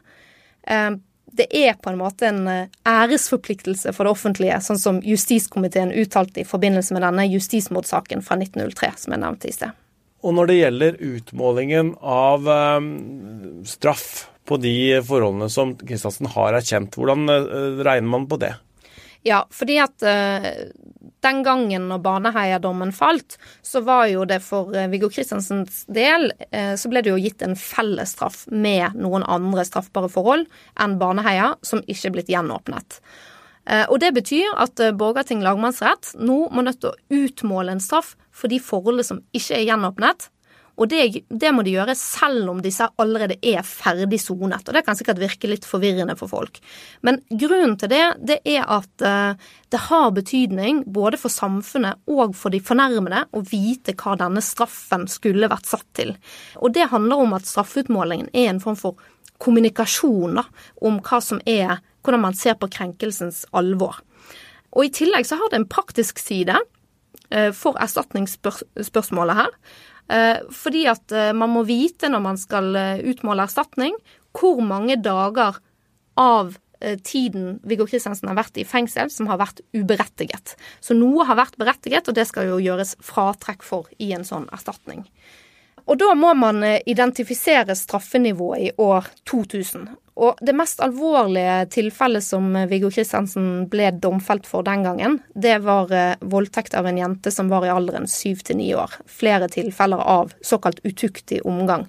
[0.64, 0.96] Eh,
[1.32, 2.48] det er på en måte en
[2.88, 8.92] æresforpliktelse for det offentlige, sånn som justiskomiteen uttalte i forbindelse med denne justismordsaken fra 1903,
[9.04, 9.78] som jeg nevnte i sted.
[10.22, 12.44] Og når det gjelder utmålingen av
[13.66, 14.10] straff
[14.48, 16.96] på de forholdene som Kristiansen har erkjent.
[16.98, 18.54] Hvordan eh, regner man på det?
[19.22, 20.48] Ja, fordi at uh,
[21.22, 26.90] den gangen når Baneheia-dommen falt, så var jo det for uh, Viggo Kristiansens del så
[26.90, 30.48] ble det jo gitt en fellesstraff med noen andre straffbare forhold
[30.82, 32.98] enn Baneheia, som ikke er blitt gjenåpnet.
[33.92, 38.50] Og Det betyr at Borgarting lagmannsrett nå må nødt til å utmåle en straff for
[38.50, 40.26] de forholdene som ikke er gjenåpnet,
[40.80, 44.64] og det, det, må de gjøre selv om disse allerede er ferdig sonet.
[44.64, 46.60] Og det kan sikkert virke litt forvirrende for folk.
[47.04, 52.34] Men grunnen til det, det er at uh, det har betydning både for samfunnet og
[52.38, 56.14] for de fornærmede å vite hva denne straffen skulle vært satt til.
[56.64, 59.08] Og det handler om at straffeutmålingen er en form for
[59.42, 60.46] kommunikasjon da,
[60.80, 64.00] om hva som er hvordan man ser på krenkelsens alvor.
[64.72, 66.56] Og i tillegg så har det en praktisk side
[67.30, 69.56] eh, for erstatningsspørsmålet her.
[70.12, 73.96] Eh, fordi at eh, man må vite når man skal eh, utmåle erstatning,
[74.36, 75.60] hvor mange dager
[76.20, 76.58] av
[77.06, 80.56] tiden Viggo Kristiansen har vært i fengsel som har vært uberettiget.
[80.82, 84.48] Så noe har vært berettiget, og det skal jo gjøres fratrekk for i en sånn
[84.50, 85.04] erstatning.
[85.86, 89.88] Og da må man identifisere straffenivået i år 2000.
[90.20, 95.88] Og det mest alvorlige tilfellet som Viggo Kristiansen ble domfelt for den gangen, det var
[95.96, 98.92] eh, voldtekt av en jente som var i alderen syv til ni år.
[99.08, 101.86] Flere tilfeller av såkalt utuktig omgang.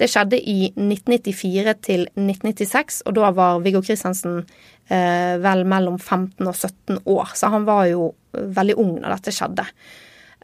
[0.00, 4.40] Det skjedde i 1994 til 1996, og da var Viggo Kristiansen
[4.88, 7.36] eh, vel mellom 15 og 17 år.
[7.36, 9.68] Så han var jo veldig ung når dette skjedde.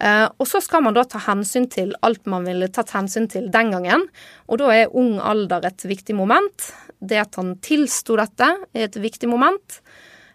[0.01, 3.51] Eh, og så skal man da ta hensyn til alt man ville tatt hensyn til
[3.53, 4.07] den gangen.
[4.49, 6.71] Og da er ung alder et viktig moment.
[7.03, 9.81] Det at han tilsto dette, er et viktig moment.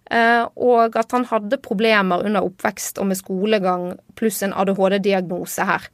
[0.08, 5.89] Eh, og at han hadde problemer under oppvekst og med skolegang, pluss en ADHD-diagnose her.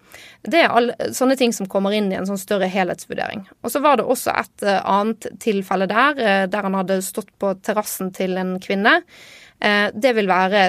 [0.45, 3.47] Det er alle, sånne ting som kommer inn i en sånn større helhetsvurdering.
[3.63, 6.19] Og så var det også et eh, annet tilfelle der,
[6.51, 8.99] der han hadde stått på terrassen til en kvinne.
[9.63, 10.63] Det vil være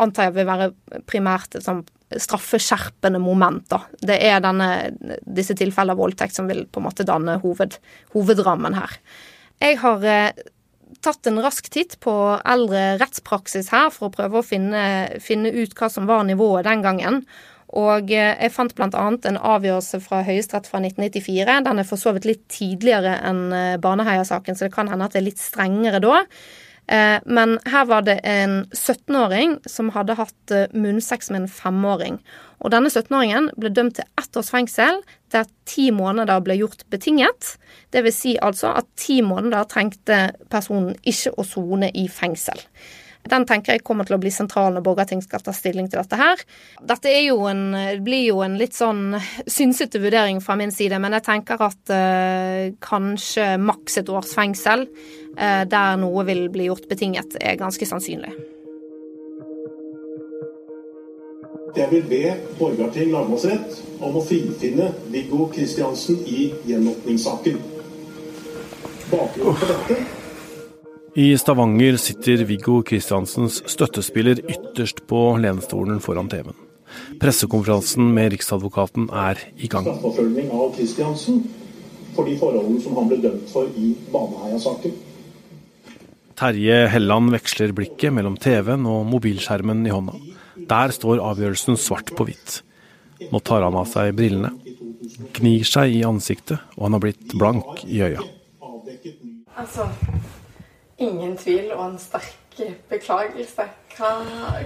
[0.00, 0.68] antar jeg vil være
[1.10, 1.82] primært et sånn
[2.18, 3.66] straffeskjerpende moment.
[3.70, 3.82] da.
[4.00, 4.70] Det er denne,
[5.22, 7.78] disse tilfellene av voldtekt som vil på en måte danne hoved,
[8.14, 8.96] hovedrammen her.
[9.60, 10.42] Jeg har eh,
[11.04, 12.14] tatt en rask titt på
[12.48, 14.82] eldre rettspraksis her for å prøve å finne,
[15.22, 17.22] finne ut hva som var nivået den gangen.
[17.78, 18.88] Og eh, jeg fant bl.a.
[18.90, 21.60] en avgjørelse fra Høyesterett fra 1994.
[21.68, 25.14] Den er for så vidt litt tidligere enn eh, Baneheia-saken, så det kan hende at
[25.14, 26.24] det er litt strengere da.
[26.90, 32.18] Eh, men her var det en 17-åring som hadde hatt eh, munnsex med en femåring.
[32.58, 34.98] Og denne 17-åringen ble dømt til ett års fengsel,
[35.30, 37.54] der ti måneder ble gjort betinget.
[37.94, 40.18] Det vil si altså at ti måneder trengte
[40.50, 42.58] personen ikke å sone i fengsel.
[43.28, 46.18] Den tenker jeg kommer til å bli sentral når Borgarting skal ta stilling til dette
[46.18, 46.40] her.
[46.88, 47.64] Dette jo en,
[48.04, 52.70] blir jo en litt sånn synsete vurdering fra min side, men jeg tenker at eh,
[52.82, 54.86] kanskje maks et års fengsel
[55.36, 58.32] eh, der noe vil bli gjort betinget, er ganske sannsynlig.
[61.76, 62.22] Jeg vil be
[62.58, 67.60] Borgarting lagmannsrett om å frifinne Viggo Kristiansen i gjenåpningssaken.
[69.12, 70.19] Bakgrunnen for dette
[71.18, 76.56] i Stavanger sitter Viggo Kristiansens støttespiller ytterst på lenestolen foran TV-en.
[77.20, 79.86] Pressekonferansen med Riksadvokaten er i gang.
[79.86, 81.42] Straffeforfølging av Kristiansen
[82.14, 84.96] for de forholdene som han ble dømt for i Baneheia-saken.
[86.40, 90.16] Terje Helland veksler blikket mellom TV-en og mobilskjermen i hånda.
[90.70, 92.60] Der står avgjørelsen svart på hvitt.
[93.30, 94.54] Nå tar han av seg brillene,
[95.36, 98.24] gnir seg i ansiktet, og han har blitt blank i øya.
[99.60, 99.90] Altså,
[101.00, 102.36] ingen tvil og en sterk
[102.90, 103.66] beklagelse.
[103.96, 104.10] Hva,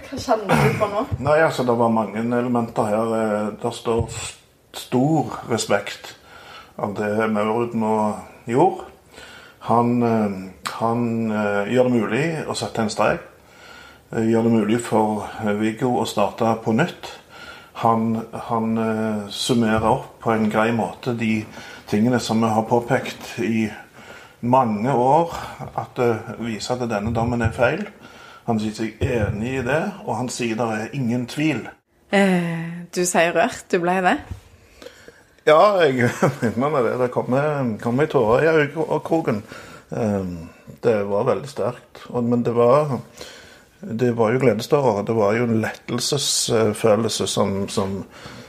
[0.05, 1.05] hva kjenner du på nå?
[1.25, 3.15] Nei, altså Det var mange elementer her.
[3.19, 4.19] Eh, det står
[4.75, 6.15] stor respekt
[6.77, 7.95] av det Maurud nå
[8.51, 8.89] gjorde.
[9.71, 10.39] Han, eh,
[10.81, 13.31] han, eh, gjør det mulig å sette en strek.
[14.15, 15.25] Gjør det mulig for
[15.59, 17.09] Viggo å starte på nytt.
[17.83, 18.77] Han, han
[19.35, 21.41] summerer opp på en grei måte de
[21.91, 23.65] tingene som vi har påpekt i
[24.45, 25.35] mange år
[25.75, 26.11] at det
[26.45, 27.85] viser at denne dommen er feil.
[28.45, 31.63] Han sier seg enig i det, og han sier det er ingen tvil.
[32.13, 33.65] Eh, du sier rørt.
[33.73, 34.19] Du ble det?
[35.49, 36.11] Ja, jeg
[36.61, 36.99] mener det.
[37.01, 39.43] Det kommer kom ei tåre i øyekroken.
[39.91, 40.29] Eh,
[40.85, 42.05] det var veldig sterkt.
[42.13, 42.99] Men det var,
[43.81, 45.05] det var jo gledestårer.
[45.09, 48.03] Det var jo en lettelsesfølelse som, som,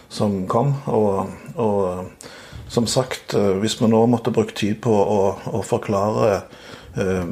[0.09, 0.75] som kom.
[0.91, 2.11] og, og
[2.67, 5.19] som sagt, eh, hvis vi nå måtte brukt tid på å,
[5.53, 6.31] å forklare
[6.97, 7.23] eh,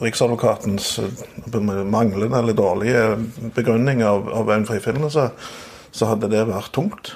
[0.00, 3.04] Riksadvokatens eh, manglende eller dårlige
[3.56, 5.28] begrunning av, av en frifinnelse,
[5.90, 7.14] så hadde det vært tungt.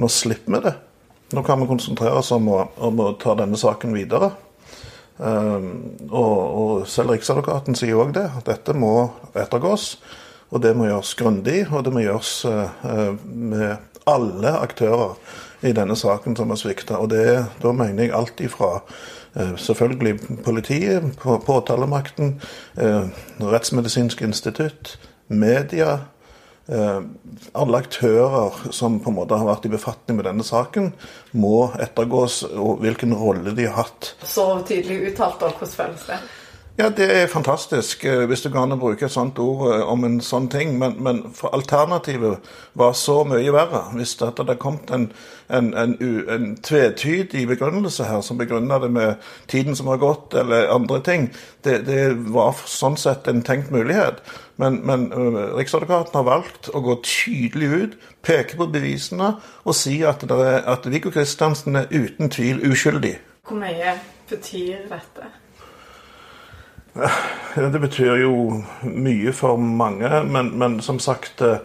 [0.00, 0.74] Nå slipper vi det.
[1.32, 4.32] Nå kan vi konsentrere oss om å, om å ta denne saken videre.
[5.22, 9.94] Um, og, og, selv Riksadvokaten sier òg det, at dette må ettergås.
[10.52, 15.16] Og det må gjøres grundig, og det må gjøres uh, med alle aktører
[15.62, 16.98] i denne saken som har svikta.
[17.02, 17.26] Og det,
[17.62, 18.72] da mener jeg alt ifra
[19.34, 22.36] eh, selvfølgelig politiet, på, påtalemakten,
[22.76, 23.06] eh,
[23.40, 24.96] Rettsmedisinsk institutt,
[25.28, 25.98] media.
[26.68, 27.00] Eh,
[27.58, 30.92] alle aktører som på en måte har vært i befatning med denne saken,
[31.32, 34.14] må ettergås og hvilken rolle de har hatt.
[34.22, 36.22] Så tydelig uttalt, og hvordan føles det?
[36.82, 40.16] Ja, det er fantastisk, eh, hvis du kan bruke et sånt ord eh, om en
[40.18, 40.72] sånn ting.
[40.80, 43.84] Men, men for alternativet var så mye verre.
[43.94, 45.04] Hvis det hadde kommet en,
[45.46, 45.92] en, en,
[46.34, 51.28] en tvetydig begrunnelse her, som begrunna det med tiden som har gått, eller andre ting,
[51.62, 52.00] det, det
[52.34, 54.18] var sånn sett en tenkt mulighet.
[54.58, 57.94] Men, men uh, Riksadvokaten har valgt å gå tydelig ut,
[58.26, 63.14] peke på bevisene og si at, er, at Viggo Kristiansen er uten tvil uskyldig.
[63.46, 63.94] Hvor mye
[64.32, 65.30] betyr dette?
[67.54, 71.60] Det betyr jo mye for mange, men, men som sagt eh,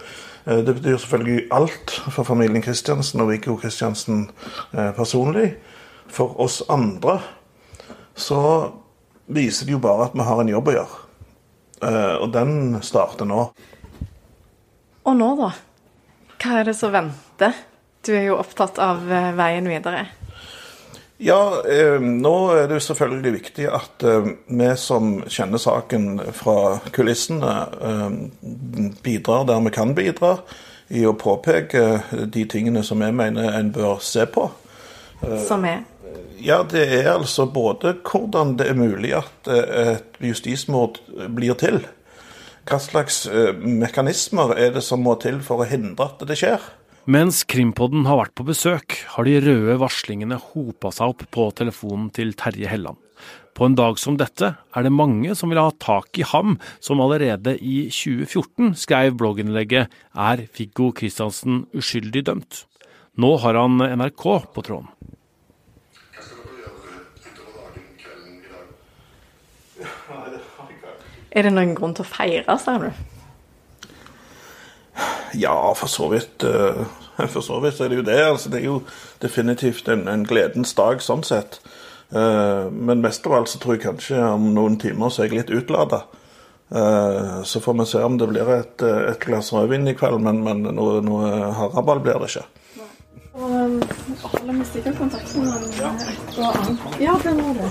[0.46, 4.30] Det betyr selvfølgelig alt for familien Kristiansen og Viggo Kristiansen
[4.74, 5.58] eh, personlig.
[6.08, 7.20] For oss andre
[8.16, 8.40] så
[9.28, 11.02] viser det jo bare at vi har en jobb å gjøre.
[11.84, 13.50] Eh, og den starter nå.
[15.08, 15.52] Og nå, da?
[16.38, 17.56] Hva er det som venter?
[18.08, 20.08] Du er jo opptatt av veien videre.
[21.18, 26.78] Ja, eh, nå er det jo selvfølgelig viktig at eh, vi som kjenner saken fra
[26.94, 28.18] kulissene, eh,
[29.02, 30.36] bidrar der vi kan bidra
[30.94, 31.84] i å påpeke
[32.32, 34.46] de tingene som jeg mener en bør se på.
[35.24, 35.84] Eh, som er?
[36.38, 41.02] Ja, det er altså både hvordan det er mulig at eh, et justismord
[41.34, 41.82] blir til.
[42.68, 46.62] Hva slags eh, mekanismer er det som må til for å hindre at det skjer?
[47.08, 52.10] Mens Krimpodden har vært på besøk, har de røde varslingene hopa seg opp på telefonen
[52.12, 53.00] til Terje Helland.
[53.56, 57.00] På en dag som dette er det mange som vil ha tak i ham, som
[57.00, 62.66] allerede i 2014 skrev blogginnlegget 'Er Viggo Kristiansen uskyldig dømt?'
[63.16, 64.92] Nå har han NRK på tråden.
[71.32, 73.17] Er det noen grunn til å feire, ser du?
[75.34, 76.44] Ja, for så vidt.
[76.44, 76.86] eh,
[77.34, 78.20] For så vidt er det jo det.
[78.26, 78.82] Altså, det er jo
[79.22, 81.60] definitivt en, en gledens dag sånn sett.
[82.14, 85.40] Eh, Men mest av alt så tror jeg kanskje om noen timer så er jeg
[85.42, 86.04] litt utlada.
[87.48, 90.66] Så får vi se om det blir et, et glass rødvin i kveld, men, men
[90.76, 92.44] noe, noe haraball blir det ikke.
[93.38, 93.86] Og
[94.34, 95.48] holde med sikkert kontakten?
[95.48, 97.00] annet.
[97.00, 97.70] Ja, det må det.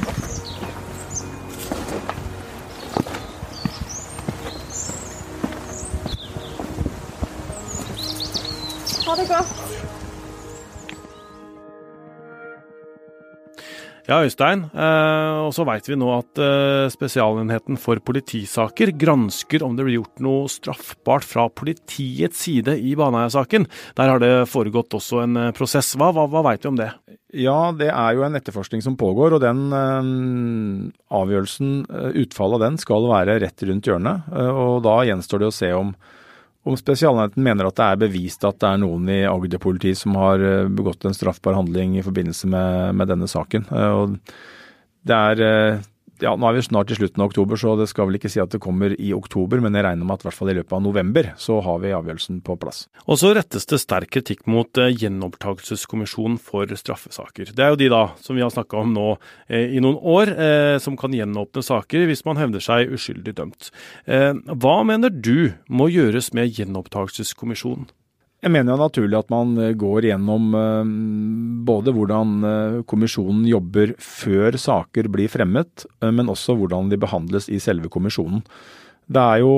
[9.07, 9.87] Ha det godt.
[14.07, 14.69] Ja, Øystein.
[14.71, 19.99] Eh, og så veit vi nå at eh, Spesialenheten for politisaker gransker om det blir
[19.99, 23.67] gjort noe straffbart fra politiets side i Baneheia-saken.
[23.99, 25.97] Der har det foregått også en eh, prosess.
[25.99, 26.93] Hva, hva, hva veit vi om det?
[27.35, 30.13] Ja, det er jo en etterforskning som pågår, og den eh,
[31.19, 34.31] avgjørelsen, eh, utfallet av den, skal være rett rundt hjørnet.
[34.55, 35.91] Og da gjenstår det å se om,
[36.67, 40.43] om Spesialenheten mener at det er bevist at det er noen i Agder-politiet som har
[40.43, 43.69] eh, begått en straffbar handling i forbindelse med, med denne saken.
[43.71, 44.17] Eh, og
[45.07, 45.85] det er eh,
[46.23, 48.41] ja, Nå er vi snart i slutten av oktober, så det skal vel ikke si
[48.43, 50.77] at det kommer i oktober, men jeg regner med at i hvert fall i løpet
[50.77, 52.85] av november så har vi avgjørelsen på plass.
[53.05, 57.53] Og så rettes det sterk kritikk mot eh, Gjenopptakelseskommisjonen for straffesaker.
[57.57, 60.33] Det er jo de da, som vi har snakka om nå eh, i noen år,
[60.33, 63.71] eh, som kan gjenåpne saker hvis man hevder seg uskyldig dømt.
[64.07, 67.89] Eh, hva mener du må gjøres med Gjenopptakelseskommisjonen?
[68.45, 70.91] Jeg mener er naturlig at man eh, går gjennom eh,
[71.67, 77.61] både hvordan eh, kommisjonen jobber før saker blir fremmet, men også hvordan de behandles i
[77.63, 78.45] selve kommisjonen.
[79.07, 79.55] Det er jo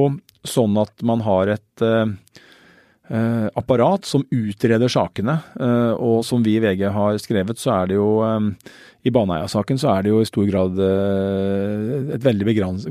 [0.46, 1.82] sånn at man har et
[3.08, 7.96] apparat som utreder sakene, eh, og som vi i VG har skrevet, så er det
[7.96, 8.50] jo eh,
[9.06, 12.46] i Baneheia-saken så er det jo i stor grad eh, et veldig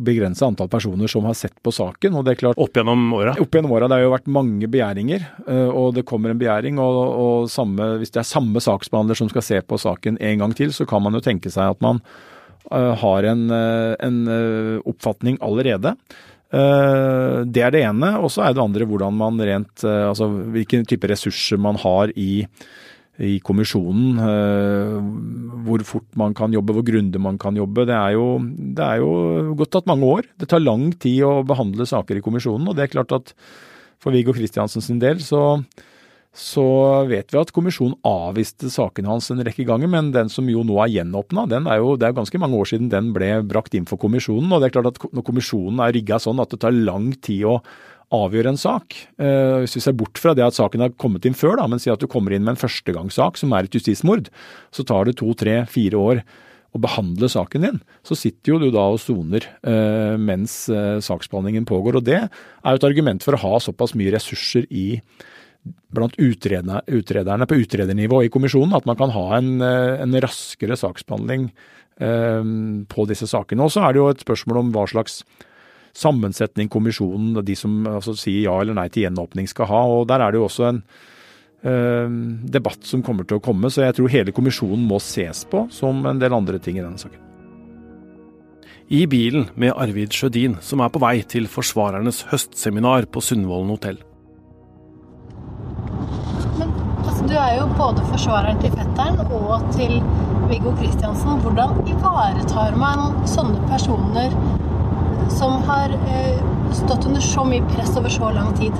[0.05, 2.15] begrensa antall personer som har sett på saken.
[2.15, 2.61] og det er klart...
[2.63, 3.36] Opp gjennom åra?
[3.43, 3.89] Opp gjennom åra.
[3.89, 6.80] Det har jo vært mange begjæringer, eh, og det kommer en begjæring.
[6.80, 10.55] Og, og samme, hvis det er samme saksbehandler som skal se på saken en gang
[10.57, 12.01] til, så kan man jo tenke seg at man
[12.72, 15.97] eh, har en, eh, en eh, oppfatning allerede.
[16.53, 18.13] Eh, Det er det ene.
[18.23, 22.13] Og så er det andre hvordan man rent eh, Altså hvilke type ressurser man har
[22.15, 22.45] i,
[23.19, 24.17] i kommisjonen.
[24.21, 24.97] eh,
[25.67, 27.85] Hvor fort man kan jobbe, hvor grundig man kan jobbe.
[27.85, 30.23] Det er, jo, det er jo godt tatt mange år.
[30.39, 32.69] Det tar lang tid å behandle saker i kommisjonen.
[32.69, 33.33] Og det er klart at
[33.99, 35.41] for Viggo Kristiansen sin del så
[36.38, 36.63] så
[37.09, 40.77] vet vi at kommisjonen avviste sakene hans en rekke ganger, men den som jo nå
[40.83, 44.51] er gjenåpna, det er jo ganske mange år siden den ble brakt inn for kommisjonen.
[44.53, 47.47] og det er klart at Når kommisjonen er rigga sånn at det tar lang tid
[47.49, 47.61] å
[48.13, 51.33] avgjøre en sak, eh, hvis vi ser bort fra det at saken har kommet inn
[51.35, 54.29] før, da, men si at du kommer inn med en førstegangssak som er et justismord,
[54.71, 56.21] så tar det to, tre, fire år
[56.75, 61.65] å behandle saken din, så sitter jo du da og soner eh, mens eh, saksbehandlingen
[61.65, 61.97] pågår.
[61.97, 62.29] og Det er
[62.69, 65.01] jo et argument for å ha såpass mye ressurser i
[65.93, 71.49] blant utrederne, på utredernivå i kommisjonen, at man kan ha en, eh, en raskere saksbehandling
[71.99, 72.43] eh,
[72.91, 73.65] på disse sakene.
[73.65, 75.22] Og så er det jo et spørsmål om hva slags
[75.97, 79.84] sammensetning kommisjonen, de som altså, sier ja eller nei til gjenåpning, skal ha.
[79.97, 80.82] og Der er det jo også en
[81.63, 82.18] eh,
[82.57, 86.05] debatt som kommer til å komme, så jeg tror hele kommisjonen må ses på, som
[86.05, 87.24] en del andre ting i denne saken.
[88.88, 93.97] I bilen med Arvid Sjødin, som er på vei til Forsvarernes høstseminar på Sundvolden hotell.
[97.41, 99.99] Er jo både forsvareren til fetteren og til
[100.49, 101.41] Viggo Kristiansen.
[101.43, 104.33] Hvordan ivaretar man sånne personer
[105.38, 106.39] som har eh,
[106.75, 108.75] stått under så mye press over så lang tid?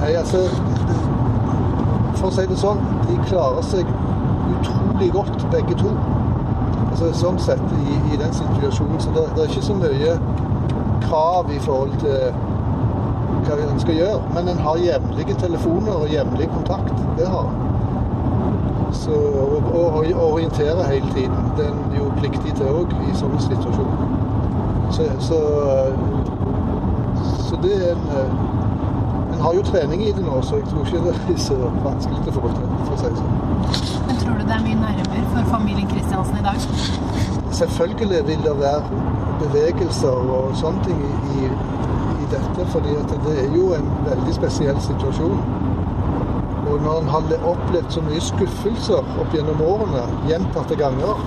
[0.00, 0.46] Nei, altså
[2.20, 3.88] For å si det sånn, de klarer seg
[4.58, 5.92] utrolig godt, begge to.
[6.90, 9.00] Altså Sånn sett, i, i den situasjonen.
[9.00, 10.16] Så det, det er ikke så mye
[11.06, 12.49] krav i forhold til
[13.56, 14.20] hva en skal gjøre.
[14.34, 16.94] Men en har jevnlige telefoner og jevnlig kontakt.
[17.18, 17.66] Det har en.
[18.92, 21.52] Så, og, og, og orientere hele tiden.
[21.56, 24.06] Det er en jo pliktig til òg i sånne situasjoner.
[24.90, 25.38] Så, så,
[27.48, 28.48] så det er en
[29.30, 32.18] En har jo trening i det nå, så jeg tror ikke det er så vanskelig
[32.28, 34.00] å få til, for å si det sånn.
[34.08, 36.66] Men tror du det er mye nerver for familien Kristiansen i dag?
[37.60, 38.82] Selvfølgelig vil det være
[39.40, 41.00] bevegelser og sånne ting
[41.38, 41.48] i
[42.32, 45.42] dette, fordi at det er jo en veldig spesiell situasjon.
[46.70, 51.22] Og når en har opplevd så mye skuffelser opp gjennom årene, gjentatte ganger,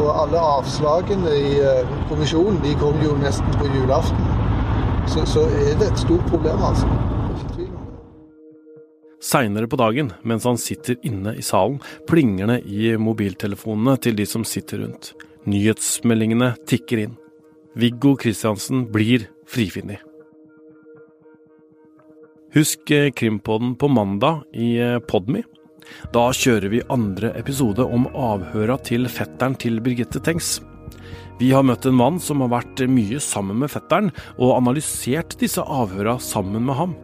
[0.00, 4.30] Og alle avslagene i eh, kommisjonen de kom jo nesten på julaften.
[5.10, 6.88] Så, så er det et stort problem, altså.
[9.20, 11.76] Seinere på dagen, mens han sitter inne i salen,
[12.08, 15.12] plinger det i mobiltelefonene til de som sitter rundt.
[15.50, 17.18] Nyhetsmeldingene tikker inn.
[17.76, 20.00] Viggo Kristiansen blir frifunnet.
[22.54, 25.44] Husk eh, Krimpodden på mandag i eh, Podme.
[26.14, 30.58] Da kjører vi andre episode om avhøra til fetteren til Birgitte Tengs.
[31.40, 35.62] Vi har møtt en mann som har vært mye sammen med fetteren, og analysert disse
[35.62, 36.98] avhøra sammen med ham.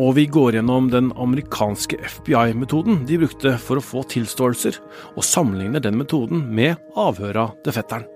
[0.00, 4.78] Og vi går gjennom den amerikanske FBI-metoden de brukte for å få tilståelser,
[5.16, 8.08] og sammenligner den metoden med avhøra til fetteren.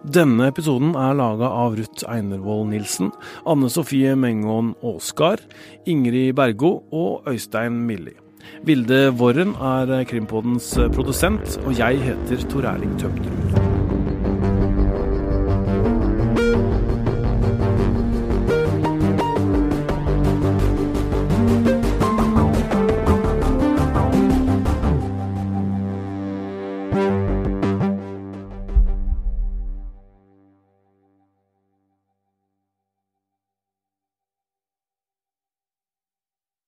[0.00, 3.10] Denne episoden er laga av Ruth Einervoll Nilsen,
[3.44, 5.44] Anne Sofie Mengon Aasgard,
[5.84, 8.16] Ingrid Bergo og Øystein Milli.
[8.64, 13.69] Vilde Worren er Krimpodens produsent, og jeg heter Tor Erling Tømterud.